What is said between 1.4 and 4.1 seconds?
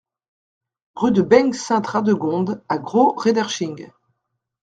Sainte-Radegonde à Gros-Réderching